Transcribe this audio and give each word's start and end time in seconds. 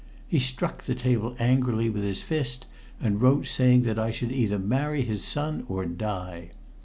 He 0.27 0.39
struck 0.39 0.85
the 0.85 0.95
table 0.95 1.35
angrily 1.37 1.87
with 1.87 2.01
his 2.01 2.23
fist 2.23 2.65
and 2.99 3.21
wrote 3.21 3.45
saying 3.45 3.83
that 3.83 3.99
I 3.99 4.09
should 4.09 4.31
either 4.31 4.57
marry 4.57 5.03
his 5.03 5.23
son 5.23 5.63
or 5.69 5.85
die. 5.85 6.49